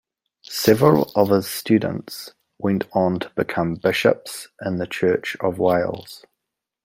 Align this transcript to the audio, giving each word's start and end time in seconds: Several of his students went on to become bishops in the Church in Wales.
Several 0.49 1.11
of 1.13 1.29
his 1.29 1.45
students 1.45 2.33
went 2.57 2.85
on 2.93 3.19
to 3.19 3.29
become 3.35 3.75
bishops 3.75 4.47
in 4.59 4.79
the 4.79 4.87
Church 4.87 5.37
in 5.43 5.55
Wales. 5.57 6.25